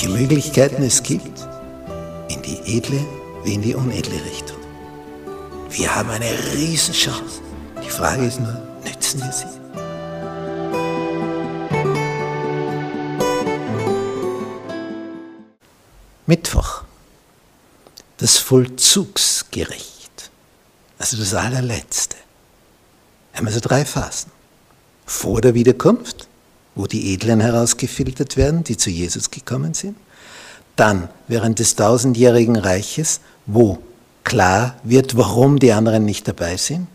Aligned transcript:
welche 0.00 0.16
Möglichkeiten 0.16 0.82
es 0.82 1.02
gibt, 1.02 1.46
in 2.30 2.40
die 2.40 2.58
edle 2.78 3.04
wie 3.44 3.52
in 3.52 3.60
die 3.60 3.74
unedle 3.74 4.24
Richtung. 4.24 4.56
Wir 5.68 5.94
haben 5.94 6.08
eine 6.08 6.30
Riesenchance. 6.54 7.42
Die 7.84 7.90
Frage 7.90 8.24
ist 8.24 8.40
nur, 8.40 8.56
nützen 8.82 9.20
wir 9.20 9.30
sie? 9.30 9.44
Mittwoch, 16.24 16.84
das 18.16 18.38
Vollzugsgericht, 18.38 20.30
also 20.98 21.18
das 21.18 21.34
allerletzte. 21.34 22.16
Wir 23.32 23.40
haben 23.40 23.46
also 23.48 23.60
drei 23.60 23.84
Phasen. 23.84 24.32
Vor 25.04 25.42
der 25.42 25.52
Wiederkunft, 25.52 26.29
wo 26.80 26.86
die 26.86 27.12
Edlen 27.12 27.40
herausgefiltert 27.40 28.38
werden, 28.38 28.64
die 28.64 28.78
zu 28.78 28.88
Jesus 28.88 29.30
gekommen 29.30 29.74
sind. 29.74 29.98
Dann 30.76 31.10
während 31.28 31.58
des 31.58 31.76
tausendjährigen 31.76 32.56
Reiches, 32.56 33.20
wo 33.44 33.80
klar 34.24 34.76
wird, 34.82 35.14
warum 35.14 35.58
die 35.58 35.72
anderen 35.72 36.06
nicht 36.06 36.26
dabei 36.26 36.56
sind. 36.56 36.86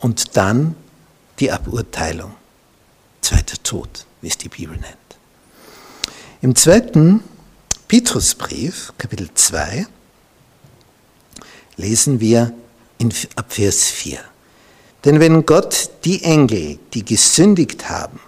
Und 0.00 0.36
dann 0.36 0.74
die 1.38 1.52
Aburteilung, 1.52 2.32
zweiter 3.20 3.62
Tod, 3.62 4.04
wie 4.20 4.26
es 4.26 4.36
die 4.36 4.48
Bibel 4.48 4.76
nennt. 4.76 4.96
Im 6.42 6.56
zweiten 6.56 7.22
Petrusbrief, 7.86 8.92
Kapitel 8.98 9.28
2, 9.32 9.86
lesen 11.76 12.18
wir 12.18 12.52
in, 12.98 13.14
ab 13.36 13.52
Vers 13.52 13.84
4. 13.84 14.18
Denn 15.04 15.20
wenn 15.20 15.46
Gott 15.46 15.90
die 16.04 16.24
Engel, 16.24 16.80
die 16.94 17.04
gesündigt 17.04 17.88
haben, 17.88 18.18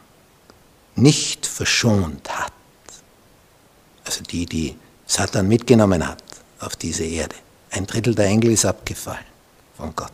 nicht 0.95 1.47
verschont 1.47 2.29
hat, 2.31 2.53
also 4.05 4.23
die, 4.25 4.47
die 4.47 4.77
Satan 5.07 5.49
mitgenommen 5.49 6.07
hat 6.07 6.23
auf 6.61 6.77
diese 6.77 7.05
Erde, 7.05 7.35
ein 7.71 7.87
Drittel 7.87 8.15
der 8.15 8.27
Engel 8.27 8.53
ist 8.53 8.65
abgefallen 8.65 9.25
von 9.77 9.95
Gott. 9.97 10.13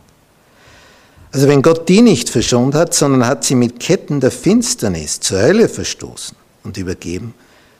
Also 1.31 1.47
wenn 1.47 1.61
Gott 1.61 1.87
die 1.87 2.01
nicht 2.01 2.29
verschont 2.29 2.73
hat, 2.73 2.93
sondern 2.93 3.27
hat 3.27 3.43
sie 3.43 3.55
mit 3.55 3.79
Ketten 3.79 4.19
der 4.19 4.31
Finsternis 4.31 5.19
zur 5.19 5.39
Hölle 5.39 5.69
verstoßen 5.69 6.35
und 6.63 6.77
übergeben, 6.77 7.35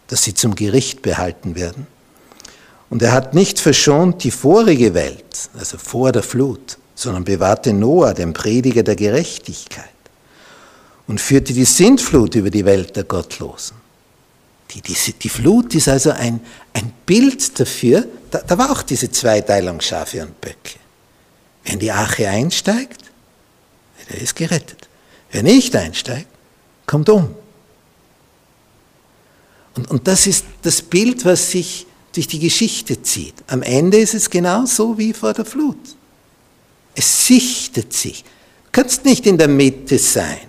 dass 0.08 0.23
sie 0.23 0.34
zum 0.34 0.56
Gericht 0.56 1.02
behalten 1.02 1.56
werden. 1.56 1.88
Und 2.89 3.02
er 3.02 3.11
hat 3.11 3.34
nicht 3.34 3.59
verschont 3.59 4.23
die 4.23 4.31
vorige 4.31 4.94
Welt, 4.94 5.50
also 5.58 5.78
vor 5.78 6.11
der 6.11 6.23
Flut, 6.23 6.78
sondern 6.95 7.23
bewahrte 7.23 7.73
Noah, 7.73 8.13
den 8.13 8.34
Prediger 8.34 8.84
der 8.84 8.95
Gerechtigkeit, 8.95 9.89
und 11.09 11.19
führte 11.19 11.53
die 11.53 11.65
Sintflut 11.65 12.35
über 12.35 12.52
die 12.52 12.63
Welt 12.65 12.95
der 12.95 13.03
Gottlosen. 13.03 13.75
Die, 14.69 14.79
die, 14.79 14.95
die 15.13 15.29
Flut 15.29 15.73
ist 15.73 15.89
also 15.89 16.11
ein, 16.11 16.39
ein 16.72 16.94
Bild 17.07 17.59
dafür, 17.59 18.07
da, 18.29 18.38
da 18.45 18.56
war 18.59 18.72
auch 18.72 18.84
diese 18.84 19.09
Zweiteilung 19.09 19.81
Schafe 19.81 20.22
und 20.22 20.39
Böcke. 20.39 20.78
Wer 21.63 21.73
in 21.73 21.79
die 21.79 21.91
Arche 21.91 22.29
einsteigt, 22.29 23.06
der 24.07 24.22
ist 24.22 24.35
gerettet. 24.35 24.88
Wer 25.31 25.41
nicht 25.41 25.75
einsteigt, 25.75 26.28
kommt 26.85 27.09
um. 27.09 27.34
Und, 29.73 29.89
und 29.89 30.07
das 30.07 30.28
ist 30.28 30.45
das 30.61 30.79
Bild, 30.79 31.25
was 31.25 31.50
sich 31.50 31.88
durch 32.13 32.28
die 32.28 32.39
Geschichte 32.39 33.01
zieht. 33.01 33.34
Am 33.47 33.63
Ende 33.63 33.97
ist 33.97 34.13
es 34.13 34.29
genauso 34.29 34.95
wie 35.00 35.13
vor 35.13 35.34
der 35.34 35.45
Flut. 35.45 35.79
Es 36.94 37.25
sichtet 37.25 37.94
sich. 37.94 38.23
Du 38.66 38.69
kannst 38.73 39.05
nicht 39.05 39.25
in 39.25 39.39
der 39.39 39.47
Mitte 39.47 39.97
sein, 39.97 40.48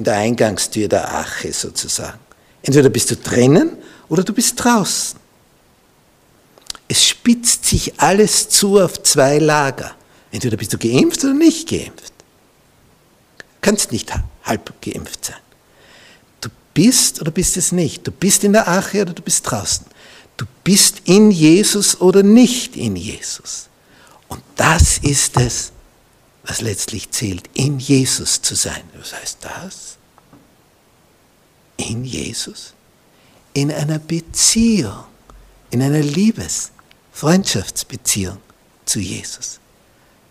in 0.00 0.04
der 0.04 0.16
Eingangstür 0.16 0.88
der 0.88 1.08
Arche 1.08 1.52
sozusagen. 1.52 2.18
Entweder 2.62 2.88
bist 2.88 3.10
du 3.10 3.16
drinnen 3.16 3.76
oder 4.08 4.24
du 4.24 4.32
bist 4.32 4.54
draußen. 4.56 5.20
Es 6.88 7.06
spitzt 7.06 7.66
sich 7.66 8.00
alles 8.00 8.48
zu 8.48 8.80
auf 8.80 9.02
zwei 9.02 9.38
Lager. 9.38 9.92
Entweder 10.32 10.56
bist 10.56 10.72
du 10.72 10.78
geimpft 10.78 11.22
oder 11.22 11.34
nicht 11.34 11.68
geimpft. 11.68 12.12
Du 13.38 13.44
kannst 13.60 13.92
nicht 13.92 14.10
halb 14.42 14.72
geimpft 14.80 15.26
sein. 15.26 15.36
Du 16.40 16.48
bist 16.72 17.20
oder 17.20 17.30
bist 17.30 17.58
es 17.58 17.70
nicht. 17.70 18.06
Du 18.06 18.10
bist 18.10 18.42
in 18.42 18.54
der 18.54 18.68
Arche 18.68 19.02
oder 19.02 19.12
du 19.12 19.22
bist 19.22 19.50
draußen. 19.50 19.84
Du 20.38 20.46
bist 20.64 21.02
in 21.04 21.30
Jesus 21.30 22.00
oder 22.00 22.22
nicht 22.22 22.74
in 22.74 22.96
Jesus. 22.96 23.68
Und 24.28 24.42
das 24.56 24.96
ist 24.98 25.36
es, 25.36 25.72
was 26.44 26.60
letztlich 26.60 27.10
zählt, 27.10 27.48
in 27.54 27.78
Jesus 27.78 28.42
zu 28.42 28.54
sein. 28.54 28.82
Was 28.98 29.14
heißt 29.14 29.38
das? 29.42 29.96
In 31.76 32.04
Jesus? 32.04 32.74
In 33.52 33.70
einer 33.72 33.98
Beziehung, 33.98 35.04
in 35.70 35.82
einer 35.82 36.00
Liebes, 36.00 36.70
Freundschaftsbeziehung 37.12 38.38
zu 38.84 39.00
Jesus. 39.00 39.60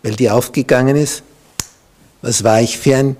Weil 0.02 0.16
die 0.16 0.30
aufgegangen 0.30 0.96
ist, 0.96 1.22
was 2.22 2.42
war 2.44 2.60
ich 2.60 2.78
für 2.78 2.96
ein 2.96 3.16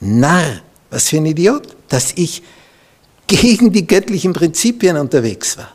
Narr, 0.00 0.60
was 0.90 1.08
für 1.08 1.16
ein 1.16 1.26
Idiot, 1.26 1.76
dass 1.88 2.12
ich 2.12 2.42
gegen 3.26 3.72
die 3.72 3.86
göttlichen 3.86 4.32
Prinzipien 4.32 4.96
unterwegs 4.96 5.56
war. 5.56 5.74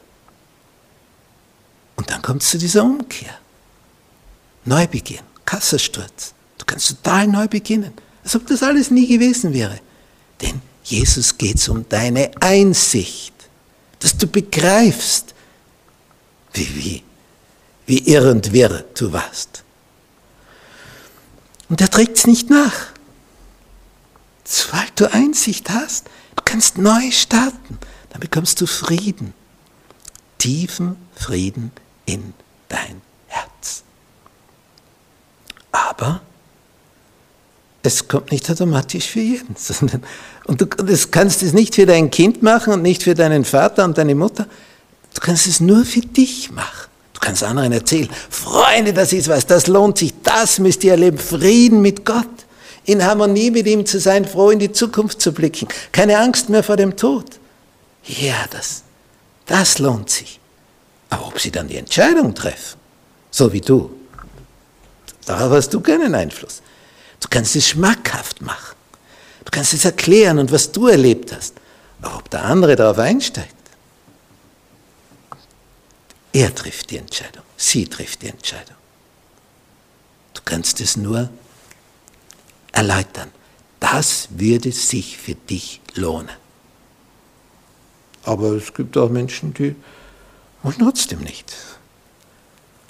Und 1.96 2.10
dann 2.10 2.22
kommt 2.22 2.44
es 2.44 2.50
zu 2.50 2.58
dieser 2.58 2.84
Umkehr. 2.84 3.38
Neubeginn, 4.66 5.22
Kassensturz. 5.46 6.34
Du 6.66 6.74
kannst 6.74 6.90
total 6.90 7.28
neu 7.28 7.48
beginnen, 7.48 7.94
als 8.24 8.36
ob 8.36 8.48
das 8.48 8.64
alles 8.64 8.90
nie 8.90 9.08
gewesen 9.08 9.54
wäre. 9.54 9.80
Denn 10.42 10.62
Jesus 10.84 11.38
geht 11.38 11.58
es 11.58 11.70
um 11.70 11.88
deine 11.88 12.32
Einsicht, 12.40 13.34
dass 14.00 14.18
du 14.18 14.28
begreifst, 14.28 15.34
wie, 16.54 16.76
wie, 16.76 17.04
wie 17.86 18.12
irr 18.12 18.42
wirr 18.52 18.86
du 18.96 19.14
warst. 19.14 19.64
Und 21.70 21.82
er 21.82 21.90
trägt 21.90 22.18
es 22.18 22.28
nicht 22.28 22.50
nach. 22.50 22.94
Sobald 24.44 25.00
du 25.00 25.12
Einsicht 25.12 25.70
hast, 25.70 26.06
du 26.36 26.44
kannst 26.46 26.78
neu 26.78 27.12
starten, 27.12 27.80
dann 28.10 28.20
bekommst 28.20 28.62
du 28.62 28.68
Frieden, 28.68 29.34
tiefen 30.38 30.96
Frieden 31.16 31.72
in 32.06 32.34
dein 32.70 33.02
Herz. 33.28 33.84
Aber 35.72 36.22
es 37.86 38.08
kommt 38.08 38.32
nicht 38.32 38.50
automatisch 38.50 39.08
für 39.08 39.20
jeden. 39.20 39.56
Und 40.46 40.62
du 40.62 40.66
das 40.66 41.12
kannst 41.12 41.44
es 41.44 41.54
nicht 41.54 41.76
für 41.76 41.86
dein 41.86 42.12
Kind 42.12 42.44
machen 42.44 42.74
und 42.74 42.84
nicht 42.84 43.02
für 43.02 43.16
deinen 43.16 43.46
Vater 43.46 43.84
und 43.84 43.98
deine 43.98 44.14
Mutter. 44.14 44.46
Du 45.16 45.22
kannst 45.22 45.48
es 45.48 45.60
nur 45.60 45.86
für 45.86 46.02
dich 46.02 46.52
machen. 46.52 46.88
Du 47.14 47.20
kannst 47.20 47.44
anderen 47.44 47.72
erzählen, 47.72 48.10
Freunde, 48.30 48.94
das 48.94 49.12
ist 49.12 49.28
was, 49.28 49.48
das 49.48 49.66
lohnt 49.66 49.98
sich, 49.98 50.14
das 50.22 50.60
müsst 50.60 50.84
ihr 50.84 50.92
erleben, 50.92 51.18
Frieden 51.18 51.82
mit 51.82 52.06
Gott, 52.06 52.28
in 52.84 53.04
Harmonie 53.04 53.50
mit 53.50 53.66
ihm 53.66 53.86
zu 53.86 54.00
sein, 54.00 54.26
froh 54.26 54.52
in 54.52 54.60
die 54.60 54.72
Zukunft 54.72 55.22
zu 55.22 55.32
blicken, 55.32 55.68
keine 55.92 56.20
Angst 56.20 56.50
mehr 56.50 56.62
vor 56.62 56.76
dem 56.76 56.96
Tod. 56.96 57.26
Ja, 58.04 58.46
das, 58.52 58.84
das 59.48 59.80
lohnt 59.80 60.12
sich. 60.12 60.40
Aber 61.10 61.28
ob 61.28 61.40
sie 61.40 61.52
dann 61.52 61.68
die 61.68 61.78
Entscheidung 61.78 62.36
treffen, 62.36 62.78
so 63.32 63.52
wie 63.52 63.62
du, 63.62 63.90
darauf 65.26 65.52
hast 65.52 65.74
du 65.74 65.80
keinen 65.80 66.14
Einfluss. 66.14 66.62
Du 67.26 67.30
kannst 67.32 67.56
es 67.56 67.70
schmackhaft 67.70 68.44
machen. 68.44 68.76
Du 69.44 69.50
kannst 69.50 69.74
es 69.74 69.84
erklären 69.84 70.38
und 70.38 70.52
was 70.52 70.72
du 70.72 70.88
erlebt 70.88 71.36
hast. 71.36 71.56
Aber 72.00 72.18
ob 72.18 72.30
der 72.30 72.46
andere 72.46 72.76
darauf 72.76 73.00
einsteigt, 73.00 73.56
er 76.32 76.54
trifft 76.54 76.92
die 76.92 76.98
Entscheidung, 76.98 77.44
sie 77.58 77.88
trifft 77.88 78.22
die 78.22 78.28
Entscheidung. 78.28 78.76
Du 80.36 80.42
kannst 80.46 80.80
es 80.82 80.98
nur 80.98 81.32
erläutern. 82.72 83.32
Das 83.80 84.28
würde 84.30 84.72
sich 84.72 85.18
für 85.18 85.34
dich 85.34 85.82
lohnen. 85.96 86.30
Aber 88.24 88.52
es 88.52 88.72
gibt 88.72 88.96
auch 88.98 89.10
Menschen, 89.10 89.52
die 89.56 89.76
wollen 90.62 90.78
trotzdem 90.78 91.22
nicht. 91.22 91.56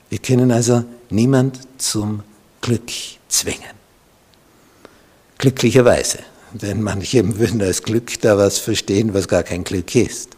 Wir 0.09 0.19
können 0.19 0.51
also 0.51 0.83
niemand 1.09 1.57
zum 1.77 2.21
Glück 2.59 2.91
zwingen. 3.29 3.84
Glücklicherweise. 5.45 6.17
Denn 6.53 6.81
manche 6.81 7.37
würden 7.37 7.61
als 7.61 7.83
Glück 7.83 8.19
da 8.21 8.35
was 8.35 8.57
verstehen, 8.57 9.13
was 9.13 9.27
gar 9.27 9.43
kein 9.43 9.63
Glück 9.63 9.93
ist. 9.93 10.29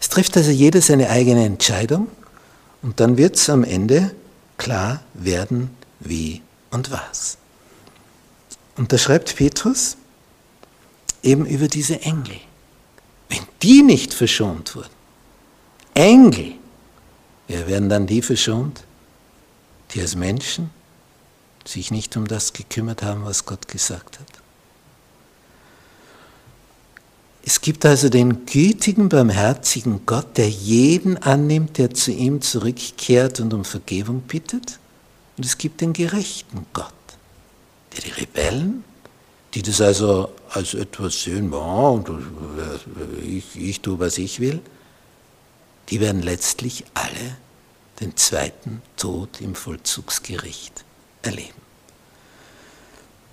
Es 0.00 0.08
trifft 0.08 0.36
also 0.36 0.52
jeder 0.52 0.80
seine 0.80 1.10
eigene 1.10 1.44
Entscheidung 1.44 2.06
und 2.82 3.00
dann 3.00 3.16
wird 3.16 3.34
es 3.34 3.50
am 3.50 3.64
Ende 3.64 4.14
klar 4.58 5.02
werden, 5.14 5.70
wie 5.98 6.40
und 6.70 6.92
was. 6.92 7.36
Und 8.76 8.92
da 8.92 8.96
schreibt 8.96 9.34
Petrus 9.34 9.96
eben 11.24 11.44
über 11.44 11.66
diese 11.66 12.00
Engel. 12.02 12.36
Wenn 13.28 13.42
die 13.60 13.82
nicht 13.82 14.14
verschont 14.14 14.76
wurden, 14.76 14.94
Engel, 15.94 16.52
wer 17.48 17.66
werden 17.66 17.88
dann 17.88 18.06
die 18.06 18.22
verschont, 18.22 18.84
die 19.90 20.00
als 20.00 20.14
Menschen 20.14 20.70
sich 21.64 21.90
nicht 21.90 22.16
um 22.16 22.26
das 22.26 22.52
gekümmert 22.52 23.02
haben, 23.02 23.24
was 23.24 23.46
Gott 23.46 23.68
gesagt 23.68 24.18
hat? 24.18 24.26
Es 27.46 27.60
gibt 27.60 27.84
also 27.84 28.08
den 28.08 28.46
gütigen, 28.46 29.10
barmherzigen 29.10 30.06
Gott, 30.06 30.38
der 30.38 30.48
jeden 30.48 31.18
annimmt, 31.18 31.76
der 31.76 31.92
zu 31.92 32.10
ihm 32.10 32.40
zurückkehrt 32.40 33.38
und 33.40 33.52
um 33.52 33.66
Vergebung 33.66 34.22
bittet. 34.22 34.78
Und 35.36 35.44
es 35.44 35.58
gibt 35.58 35.82
den 35.82 35.92
gerechten 35.92 36.64
Gott, 36.72 36.94
der 37.92 38.00
die 38.02 38.12
Rebellen, 38.12 38.84
die 39.52 39.62
das 39.62 39.80
also 39.82 40.32
als 40.48 40.72
etwas 40.72 41.22
sehen, 41.22 41.52
ich, 43.22 43.56
ich 43.56 43.80
tue, 43.80 43.98
was 43.98 44.16
ich 44.16 44.40
will, 44.40 44.60
die 45.90 46.00
werden 46.00 46.22
letztlich 46.22 46.84
alle 46.94 47.36
den 48.00 48.16
zweiten 48.16 48.80
Tod 48.96 49.40
im 49.42 49.54
Vollzugsgericht 49.54 50.83
erleben. 51.24 51.60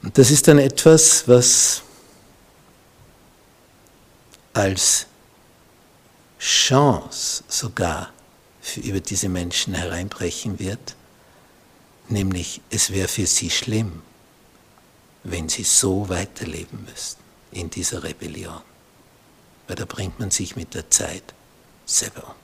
Und 0.04 0.18
das 0.18 0.32
ist 0.32 0.48
dann 0.48 0.58
etwas, 0.58 1.28
was 1.28 1.84
als 4.54 5.06
Chance 6.40 7.44
sogar 7.48 8.12
für 8.62 8.80
über 8.82 9.00
diese 9.00 9.30
Menschen 9.30 9.74
hereinbrechen 9.74 10.60
wird, 10.60 10.96
nämlich 12.10 12.62
es 12.70 12.92
wäre 12.92 13.08
für 13.08 13.28
sie 13.28 13.50
schlimm, 13.50 14.02
wenn 15.24 15.50
sie 15.50 15.64
so 15.64 16.10
weiterleben 16.10 16.84
müssten 16.86 17.22
in 17.52 17.70
dieser 17.70 18.04
Rebellion, 18.04 18.62
weil 19.68 19.76
da 19.76 19.86
bringt 19.86 20.20
man 20.20 20.32
sich 20.32 20.56
mit 20.56 20.74
der 20.74 20.90
Zeit 20.90 21.34
selber 21.86 22.28
um. 22.28 22.41